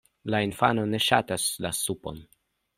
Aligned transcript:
La 0.35 0.39
infano 0.45 0.85
ne 0.95 1.01
ŝatas 1.09 1.47
la 1.67 1.75
supon. 1.83 2.21